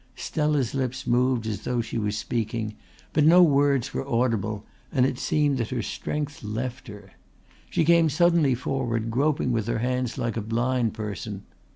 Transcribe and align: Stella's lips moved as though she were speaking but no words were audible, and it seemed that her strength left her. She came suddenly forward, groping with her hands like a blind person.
Stella's 0.15 0.73
lips 0.73 1.05
moved 1.05 1.45
as 1.45 1.61
though 1.61 1.79
she 1.79 1.99
were 1.99 2.09
speaking 2.09 2.75
but 3.13 3.23
no 3.23 3.43
words 3.43 3.93
were 3.93 4.07
audible, 4.07 4.65
and 4.91 5.05
it 5.05 5.19
seemed 5.19 5.59
that 5.59 5.69
her 5.69 5.83
strength 5.83 6.41
left 6.41 6.87
her. 6.87 7.11
She 7.69 7.85
came 7.85 8.09
suddenly 8.09 8.55
forward, 8.55 9.11
groping 9.11 9.51
with 9.51 9.67
her 9.67 9.77
hands 9.77 10.17
like 10.17 10.37
a 10.37 10.41
blind 10.41 10.95
person. 10.95 11.43